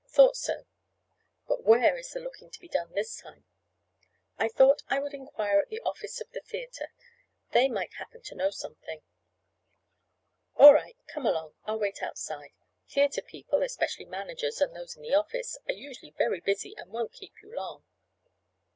"Thought 0.07 0.35
so. 0.35 0.65
But 1.47 1.61
where 1.63 1.95
is 1.95 2.11
the 2.11 2.19
looking 2.19 2.49
to 2.49 2.59
be 2.59 2.67
done 2.67 2.91
this 2.93 3.17
time?" 3.21 3.45
"I 4.35 4.47
thought 4.47 4.81
I 4.89 4.97
would 4.97 5.13
inquire 5.13 5.59
at 5.59 5.69
the 5.69 5.79
office 5.81 6.19
of 6.19 6.31
the 6.31 6.41
theatre. 6.41 6.91
They 7.51 7.69
might 7.69 7.93
happen 7.93 8.23
to 8.23 8.33
know 8.33 8.49
something." 8.49 9.03
"All 10.55 10.73
right, 10.73 10.97
come 11.05 11.27
along. 11.27 11.53
I'll 11.65 11.77
wait 11.77 12.01
outside. 12.01 12.49
Theatre 12.89 13.21
people, 13.21 13.61
especially 13.61 14.05
managers 14.05 14.59
and 14.59 14.75
those 14.75 14.95
in 14.95 15.03
the 15.03 15.13
office, 15.13 15.59
are 15.67 15.73
usually 15.75 16.15
very 16.17 16.39
busy 16.39 16.73
and 16.77 16.89
won't 16.91 17.13
keep 17.13 17.39
you 17.43 17.53
long." 17.55 17.83